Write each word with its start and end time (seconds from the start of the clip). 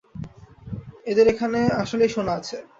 এদের 1.05 1.25
এখানে 1.33 1.59
আসলেই 1.81 2.11
সোনা 2.15 2.33
আছে। 2.39 2.57